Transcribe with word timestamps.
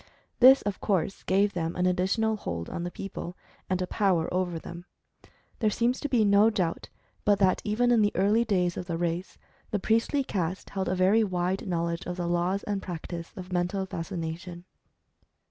This 0.39 0.63
of 0.63 0.81
course 0.81 1.21
gave 1.21 1.53
them 1.53 1.75
an 1.75 1.85
additional 1.85 2.35
hold 2.35 2.71
on 2.71 2.81
the 2.81 2.89
people, 2.89 3.37
and 3.69 3.79
a 3.83 3.85
power 3.85 4.27
over 4.33 4.57
them. 4.57 4.85
There 5.59 5.69
seems 5.69 5.99
to 5.99 6.09
be 6.09 6.25
no 6.25 6.49
doubt 6.49 6.89
but 7.23 7.37
that 7.37 7.61
even 7.63 7.91
in 7.91 8.01
the 8.01 8.11
early 8.15 8.43
days 8.43 8.77
of 8.77 8.87
the 8.87 8.97
race, 8.97 9.37
the 9.69 9.77
priestly 9.77 10.23
caste 10.23 10.71
held 10.71 10.89
a 10.89 10.95
very 10.95 11.23
wide 11.23 11.67
knowledge 11.67 12.07
of 12.07 12.17
the 12.17 12.25
laws 12.27 12.63
and 12.63 12.81
practice 12.81 13.31
of 13.37 13.53
Mental 13.53 13.85
Fascination. 13.85 14.65